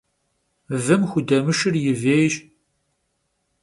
Vım 0.83 1.01
xudemışşır 1.11 1.75
yi 1.83 1.93
vêyş. 2.01 2.35